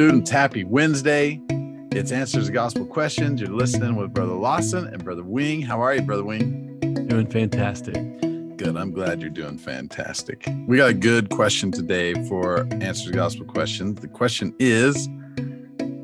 [0.00, 1.38] students, happy Wednesday.
[1.92, 3.38] It's Answers to Gospel Questions.
[3.38, 5.60] You're listening with Brother Lawson and Brother Wing.
[5.60, 6.78] How are you, Brother Wing?
[7.06, 7.92] Doing fantastic.
[8.56, 8.78] Good.
[8.78, 10.48] I'm glad you're doing fantastic.
[10.66, 14.00] We got a good question today for Answers to Gospel Questions.
[14.00, 15.06] The question is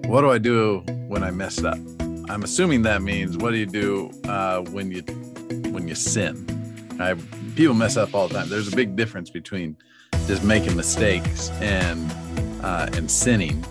[0.04, 1.78] What do I do when I mess up?
[2.28, 5.00] I'm assuming that means what do you do uh, when you
[5.72, 6.44] when you sin?
[7.00, 7.14] I,
[7.54, 8.50] people mess up all the time.
[8.50, 9.74] There's a big difference between
[10.26, 12.12] just making mistakes and
[12.62, 13.64] uh, and sinning.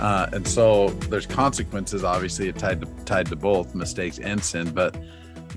[0.00, 4.70] Uh, and so there's consequences, obviously, tied to, tied to both mistakes and sin.
[4.70, 4.96] But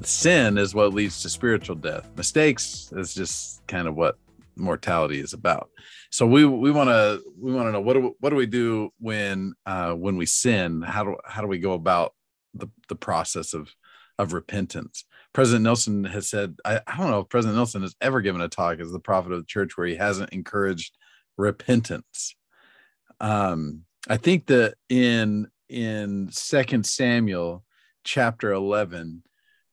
[0.01, 2.09] sin is what leads to spiritual death.
[2.17, 4.17] Mistakes is just kind of what
[4.55, 5.69] mortality is about.
[6.11, 8.45] So we we want to we want to know what do we, what do we
[8.45, 10.81] do when uh, when we sin?
[10.81, 12.13] How do how do we go about
[12.53, 13.73] the the process of
[14.19, 15.05] of repentance?
[15.31, 18.49] President Nelson has said I, I don't know if President Nelson has ever given a
[18.49, 20.97] talk as the prophet of the church where he hasn't encouraged
[21.37, 22.35] repentance.
[23.21, 27.63] Um, I think that in in Second Samuel
[28.03, 29.23] chapter eleven,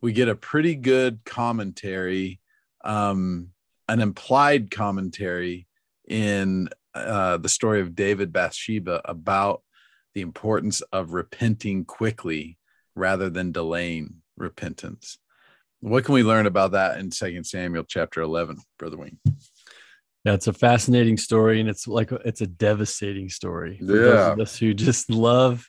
[0.01, 2.41] we get a pretty good commentary,
[2.85, 3.49] um,
[3.89, 5.67] an implied commentary
[6.09, 9.63] in uh, the story of David Bathsheba about
[10.15, 12.59] the importance of repenting quickly
[12.95, 15.19] rather than delaying repentance.
[15.81, 19.19] What can we learn about that in Second Samuel chapter 11, Brother Wayne?
[20.25, 24.03] Yeah, it's a fascinating story, and it's like it's a devastating story for Yeah.
[24.03, 25.67] those of us who just love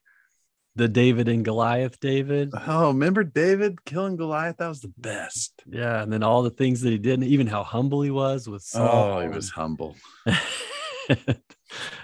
[0.76, 2.00] the David and Goliath.
[2.00, 4.58] David, Oh, remember David killing Goliath?
[4.58, 5.54] That was the best.
[5.68, 8.48] yeah, and then all the things that he did, and even how humble he was
[8.50, 9.14] with Saul.
[9.16, 9.96] Oh, he was humble.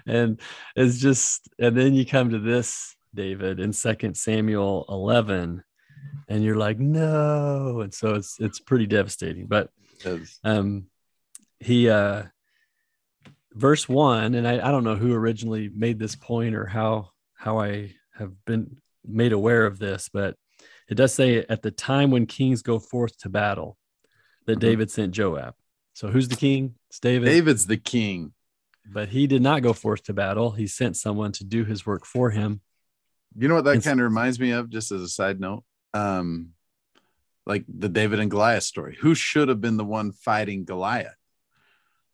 [0.06, 0.40] and
[0.76, 5.64] it's just, and then you come to this David in Second Samuel eleven,
[6.30, 9.70] and you're like, no, and so it's it's pretty devastating, but.
[10.44, 10.86] Um
[11.60, 12.24] he uh
[13.58, 17.60] verse one and I, I don't know who originally made this point or how how
[17.60, 20.36] i have been made aware of this but
[20.90, 23.78] it does say at the time when kings go forth to battle
[24.46, 24.62] that Mhm.
[24.62, 25.54] david sent joab
[25.94, 28.34] so who's the king it's david David's the king.
[28.86, 32.06] but he did not go forth to battle he sent someone to do his work
[32.06, 32.62] for him
[33.36, 35.64] You know what that It's- kind of reminds me of, just as a side note?
[35.94, 36.54] Um,
[37.46, 38.98] like the David and Goliath story.
[39.02, 41.17] Who should have been the one fighting Goliath?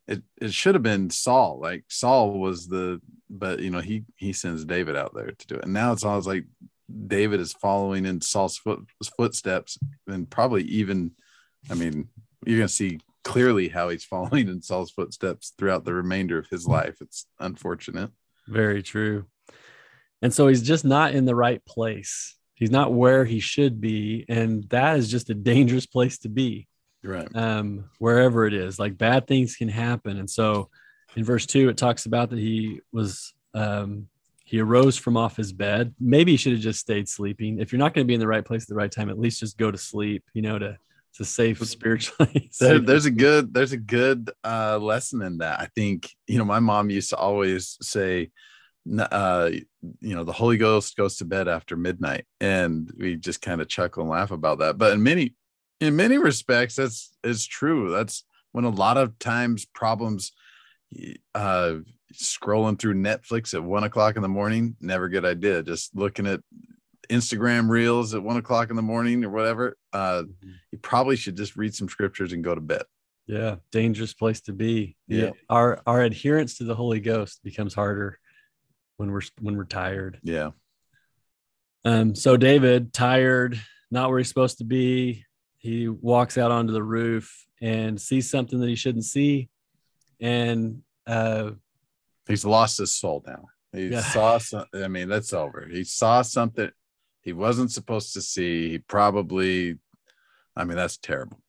[0.06, 1.58] It it should have been Saul.
[1.60, 3.00] Like Saul was the,
[3.30, 6.04] but you know he he sends David out there to do it, and now it's
[6.04, 6.44] always like
[7.06, 8.80] David is following in Saul's foot,
[9.16, 11.12] footsteps, and probably even,
[11.70, 12.08] I mean,
[12.44, 16.66] you're gonna see clearly how he's following in Saul's footsteps throughout the remainder of his
[16.66, 16.96] life.
[17.00, 18.10] It's unfortunate.
[18.46, 19.24] very true
[20.22, 24.24] and so he's just not in the right place he's not where he should be
[24.28, 26.66] and that is just a dangerous place to be
[27.04, 27.28] Right.
[27.36, 28.78] um, wherever it is.
[28.78, 30.18] Like bad things can happen.
[30.18, 30.70] And so
[31.16, 34.08] in verse two, it talks about that he was, um,
[34.44, 35.94] he arose from off his bed.
[36.00, 37.60] Maybe he should have just stayed sleeping.
[37.60, 39.18] If you're not going to be in the right place at the right time, at
[39.18, 40.78] least just go to sleep, you know, to,
[41.16, 42.50] to save spiritually.
[42.60, 46.44] there, there's a good there's a good uh lesson in that i think you know
[46.44, 48.30] my mom used to always say
[48.98, 49.50] uh
[50.00, 53.68] you know the holy ghost goes to bed after midnight and we just kind of
[53.68, 55.34] chuckle and laugh about that but in many
[55.80, 60.32] in many respects that's is true that's when a lot of times problems
[61.34, 61.74] uh
[62.12, 66.40] scrolling through netflix at one o'clock in the morning never good idea just looking at
[67.10, 70.22] instagram reels at one o'clock in the morning or whatever uh
[70.70, 72.82] you probably should just read some scriptures and go to bed.
[73.26, 73.56] yeah.
[73.72, 74.96] Dangerous place to be.
[75.08, 75.30] Yeah.
[75.48, 78.18] Our, our adherence to the Holy Ghost becomes harder
[78.96, 80.20] when we're, when we're tired.
[80.22, 80.50] Yeah.
[81.84, 85.24] Um, so David, tired, not where he's supposed to be,
[85.64, 89.48] he walks out onto the roof and sees something that he shouldn't see.
[90.20, 91.52] And uh,
[92.28, 93.46] He's lost his soul now.
[93.72, 94.02] He Yeah.
[94.02, 94.84] saw something.
[94.84, 95.66] I mean, that's over.
[95.66, 96.70] He saw something
[97.22, 98.68] he wasn't supposed to see.
[98.72, 99.78] He probably,
[100.54, 101.40] I mean, that's terrible.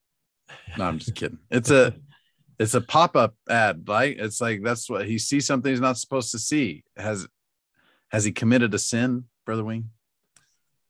[0.78, 1.40] No, I'm just kidding.
[1.52, 1.94] It's a,
[2.58, 4.16] it's a pop-up ad, right?
[4.18, 6.86] It's like that's what he sees something he's not supposed to see.
[6.96, 7.28] Has,
[8.14, 9.90] has he committed a sin, Brother Wing?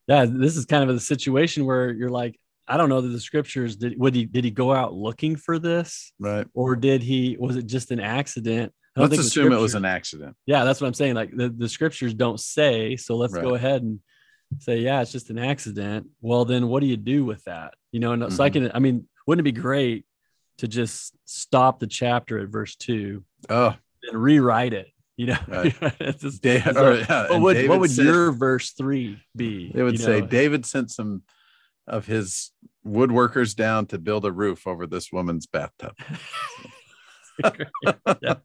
[0.07, 3.19] yeah, this is kind of a situation where you're like, I don't know that the
[3.19, 3.97] scriptures did.
[4.00, 6.47] Would he did he go out looking for this, Right.
[6.53, 7.38] or did he?
[7.39, 8.73] Was it just an accident?
[8.95, 10.35] Let's assume it was an accident.
[10.45, 11.15] Yeah, that's what I'm saying.
[11.15, 14.00] Like the, the scriptures don't say, so let's go ahead and
[14.59, 16.07] say, yeah, it's just an accident.
[16.21, 17.73] Well, then what do you do with that?
[17.91, 20.06] You know, and so I can, I mean, wouldn't it be great
[20.59, 23.75] to just stop the chapter at verse two Oh,
[24.09, 24.88] and rewrite it?
[25.17, 25.75] You know, Right.
[26.19, 29.71] Just- Da- or, yeah, what would, what would said- your verse three be?
[29.75, 30.21] It would you say?
[30.21, 31.23] David sent some
[31.88, 32.52] of his
[32.86, 35.96] woodworkers down to build a roof over this woman's bathtub.
[38.22, 38.36] yeah.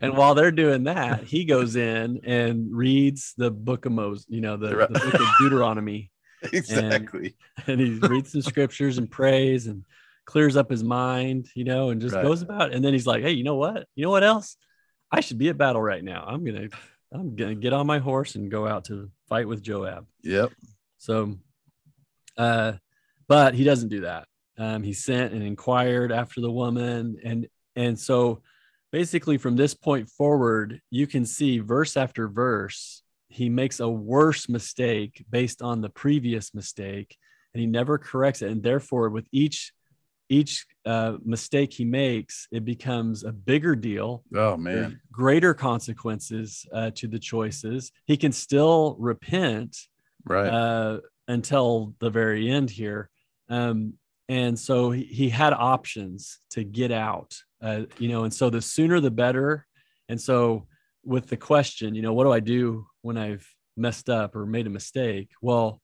[0.00, 4.40] And while they're doing that, he goes in and reads the book of Moses, you
[4.40, 6.10] know, the, the book of Deuteronomy.
[6.52, 7.36] exactly.
[7.66, 9.84] And, and, he reads the scriptures and prays and
[10.26, 12.22] clears up his mind, you know, and just right.
[12.22, 12.70] goes about.
[12.70, 12.76] It.
[12.76, 13.86] And then he's like, hey, you know what?
[13.94, 14.56] You know what else?
[15.10, 16.24] I should be at battle right now.
[16.26, 16.68] I'm gonna
[17.12, 20.06] I'm gonna get on my horse and go out to fight with Joab.
[20.24, 20.52] Yep.
[20.98, 21.38] So
[22.36, 22.72] uh
[23.28, 24.26] but he doesn't do that.
[24.58, 28.42] Um, he sent and inquired after the woman, and and so
[28.92, 34.48] basically from this point forward, you can see verse after verse, he makes a worse
[34.48, 37.16] mistake based on the previous mistake,
[37.52, 38.50] and he never corrects it.
[38.50, 39.72] And therefore, with each
[40.28, 44.24] each uh, mistake he makes, it becomes a bigger deal.
[44.34, 47.92] Oh man, greater consequences uh, to the choices.
[48.06, 49.76] He can still repent,
[50.24, 53.10] right, uh, until the very end here.
[53.48, 53.94] Um,
[54.28, 58.60] and so he, he had options to get out uh, you know and so the
[58.60, 59.66] sooner the better.
[60.08, 60.66] And so
[61.04, 64.66] with the question you know what do i do when i've messed up or made
[64.66, 65.30] a mistake?
[65.40, 65.80] Well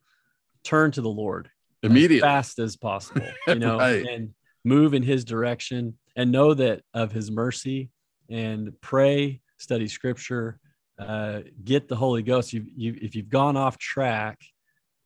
[0.65, 1.51] turn to the lord
[1.83, 2.17] immediately.
[2.19, 4.07] as fast as possible you know right.
[4.07, 7.91] and move in his direction and know that of his mercy
[8.31, 10.59] and pray study scripture
[10.99, 12.53] uh, get the holy ghost.
[12.53, 14.39] You, you if you've gone off track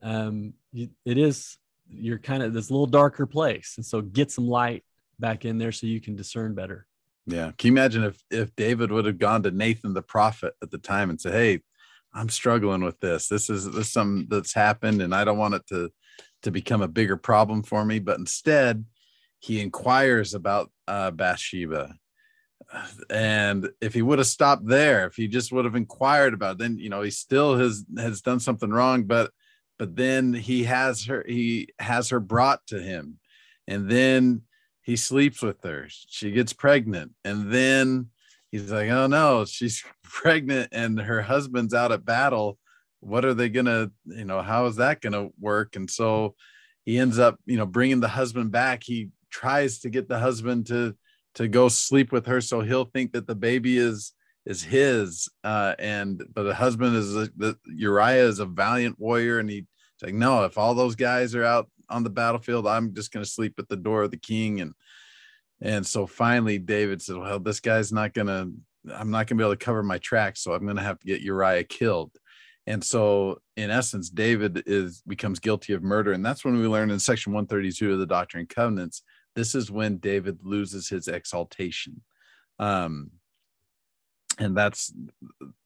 [0.02, 3.74] um, you, it is you're kind of this little darker place.
[3.76, 4.84] And so get some light
[5.18, 6.86] back in there so you can discern better.
[7.26, 7.52] Yeah.
[7.58, 10.78] Can you imagine if if david would have gone to nathan the prophet at the
[10.78, 11.60] time and said hey
[12.14, 13.28] i'm struggling with this.
[13.28, 15.90] This is this is something that's happened and i don't want it to
[16.42, 17.98] to become a bigger problem for me.
[17.98, 18.84] But instead
[19.40, 21.94] he inquires about uh, bathsheba.
[23.10, 26.58] And if he would have stopped there if he just would have inquired about it,
[26.58, 29.04] then you know he still has has done something wrong.
[29.04, 29.30] But
[29.78, 33.18] but then he has her he has her brought to him
[33.66, 34.42] and then
[34.82, 35.86] he sleeps with her.
[35.88, 38.10] She gets pregnant and then
[38.50, 42.58] he's like oh no she's pregnant and her husband's out at battle.
[43.00, 45.76] What are they gonna you know how is that gonna work?
[45.76, 46.34] And so
[46.84, 48.82] he ends up you know bringing the husband back.
[48.84, 50.96] He tries to get the husband to
[51.34, 54.12] to go sleep with her so he'll think that the baby is
[54.46, 59.50] is his uh and but the husband is the uriah is a valiant warrior and
[59.50, 59.64] he's
[60.02, 63.30] like no if all those guys are out on the battlefield i'm just going to
[63.30, 64.60] sleep at the door of the king.
[64.60, 64.72] And
[65.60, 68.52] and so finally david said well this guy's not going to
[68.94, 71.00] i'm not going to be able to cover my tracks so i'm going to have
[71.00, 72.12] to get uriah killed.
[72.68, 76.90] And so in essence david is becomes guilty of murder and that's when we learn
[76.90, 79.02] in section 132 of the doctrine and covenants
[79.34, 82.02] this is when david loses his exaltation.
[82.58, 83.10] Um,
[84.38, 84.92] and that's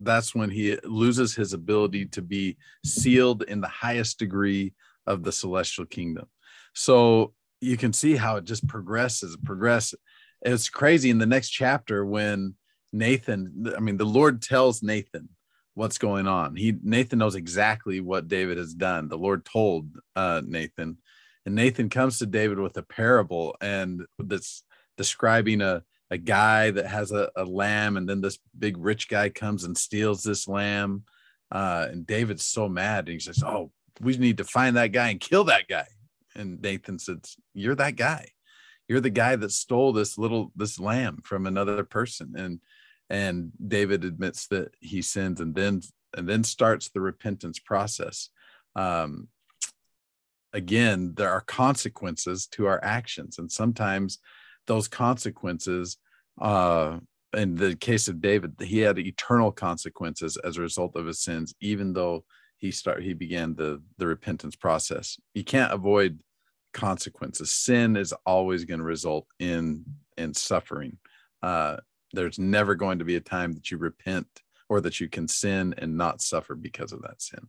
[0.00, 4.72] that's when he loses his ability to be sealed in the highest degree
[5.06, 6.26] of the celestial kingdom.
[6.75, 9.99] So you can see how it just progresses progresses.
[10.43, 12.55] It's crazy in the next chapter when
[12.93, 15.28] nathan i mean the lord tells nathan
[15.75, 16.56] what's going on.
[16.56, 19.08] He nathan knows exactly what david has done.
[19.08, 20.99] The lord told uh, nathan.
[21.46, 24.62] And nathan comes to david with a parable and that's
[24.96, 29.29] describing a a guy that has a, a lamb and then this big rich guy
[29.29, 31.05] comes and steals this lamb.
[31.53, 35.11] Uh, and david's so mad and he says oh we need to find that guy
[35.11, 35.87] and kill that guy.
[36.35, 38.31] And nathan says you're that guy.
[38.89, 42.35] You're the guy that stole this little this lamb from another person.
[42.37, 42.61] And
[43.09, 45.83] and david admits that he sins and then
[46.17, 48.31] and then starts the repentance process.
[48.75, 49.29] Um,
[50.53, 54.19] again there are consequences to our actions and sometimes
[54.67, 55.99] those consequences
[56.41, 56.99] uh
[57.34, 61.55] in the case of david he had eternal consequences as a result of his sins
[61.60, 62.25] even though
[62.60, 65.19] he start he began the the repentance process.
[65.34, 66.22] You can't avoid
[66.72, 67.51] consequences.
[67.51, 69.84] Sin is always going to result in
[70.17, 70.99] in suffering.
[71.43, 71.79] Uh
[72.13, 74.27] there's never going to be a time that you repent
[74.69, 77.49] or that you can sin and not suffer because of that sin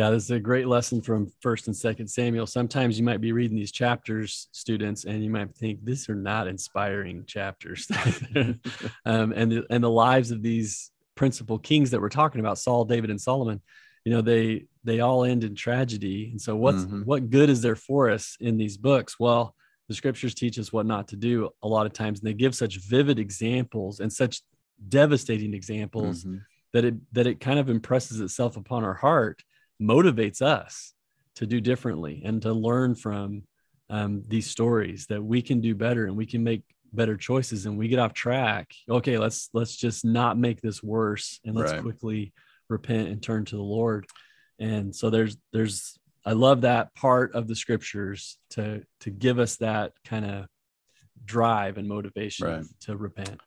[0.00, 2.46] yeah, this is a great lesson from First and Second Samuel.
[2.46, 6.48] Sometimes you might be reading these chapters, students, and you might think these are not
[6.48, 7.86] inspiring chapters.
[8.34, 12.86] um, and the, and the lives of these principal kings that we're talking about, Saul,
[12.86, 13.60] David, and Solomon,
[14.06, 16.30] you know, they they all end in tragedy.
[16.30, 17.02] And so, what's mm-hmm.
[17.02, 19.20] what good is there for us in these books?
[19.20, 19.54] Well,
[19.88, 22.54] the scriptures teach us what not to do a lot of times, and they give
[22.54, 24.40] such vivid examples and such
[24.88, 26.38] devastating examples mm-hmm.
[26.72, 29.42] that it that it kind of impresses itself upon our heart
[29.80, 30.92] motivates us
[31.36, 33.42] to do differently and to learn from
[33.88, 37.78] um, these stories that we can do better and we can make better choices and
[37.78, 41.82] we get off track okay let's let's just not make this worse and let's right.
[41.82, 42.32] quickly
[42.68, 44.06] repent and turn to the lord
[44.58, 49.56] and so there's there's i love that part of the scriptures to to give us
[49.56, 50.46] that kind of
[51.24, 52.64] drive and motivation Right.
[52.80, 53.40] to repent.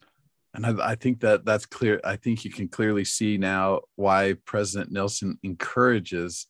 [0.53, 2.00] And I, I think that that's clear.
[2.03, 6.48] I think you can clearly see now why President Nelson encourages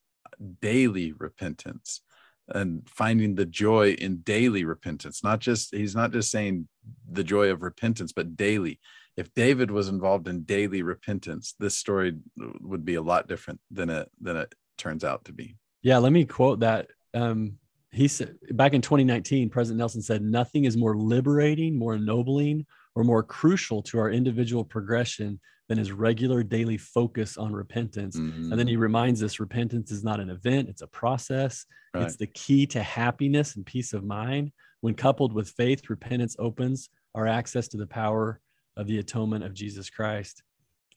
[0.62, 2.02] daily repentance
[2.50, 5.24] and finding the joy in daily repentance.
[5.24, 6.68] Not just, he's not just saying
[7.10, 8.80] the joy of repentance, but daily.
[9.16, 12.18] If David was involved in daily repentance, this story
[12.62, 15.56] would be a lot different than it than it turns out to be.
[15.84, 16.88] Yeah, let me quote that.
[17.14, 17.60] Um,
[17.92, 23.04] he said back in 2019, President Nelson said, Nothing is more liberating, more ennobling, or
[23.04, 28.16] more crucial to our individual progression than his regular daily focus on repentance.
[28.52, 31.66] And then he reminds us repentance is not an event, it's a process.
[31.94, 32.04] Right.
[32.04, 34.52] It's the key to happiness and peace of mind.
[34.82, 38.42] When coupled with faith, repentance opens our access to the power
[38.76, 40.44] of the atonement of Jesus Christ.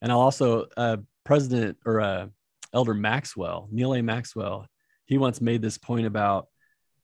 [0.01, 2.27] And I'll also, uh, President or uh,
[2.73, 4.01] Elder Maxwell, Neal A.
[4.01, 4.67] Maxwell,
[5.05, 6.47] he once made this point about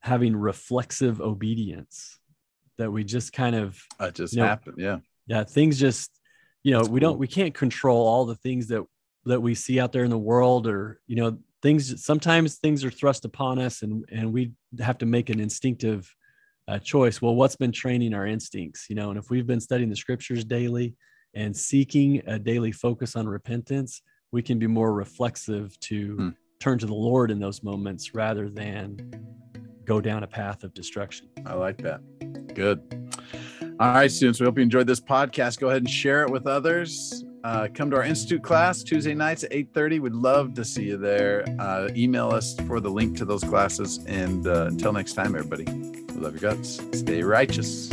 [0.00, 2.18] having reflexive obedience
[2.78, 4.76] that we just kind of That just you know, happened.
[4.78, 4.98] Yeah.
[5.26, 6.10] yeah things just
[6.62, 8.82] you know That's we don't we can't control all the things that
[9.26, 12.90] that we see out there in the world or you know things sometimes things are
[12.90, 16.12] thrust upon us and and we have to make an instinctive
[16.68, 19.90] uh, choice well what's been training our instincts you know and if we've been studying
[19.90, 20.94] the scriptures daily
[21.34, 24.02] and seeking a daily focus on repentance
[24.32, 26.28] we can be more reflexive to Hmm.
[26.60, 29.12] turn to the lord in those moments rather than
[29.84, 32.00] go down a path of destruction I like that.
[32.54, 32.80] Good.
[33.80, 34.40] All right, students.
[34.40, 35.58] We hope you enjoyed this podcast.
[35.58, 37.24] Go ahead and share it with others.
[37.42, 40.00] Uh, come to our institute class Tuesday nights at 8:30.
[40.00, 41.44] We'd love to see you there.
[41.58, 44.02] Uh, email us for the link to those classes.
[44.06, 46.80] And uh, until next time, everybody, we love your guts.
[46.92, 47.90] Stay righteous.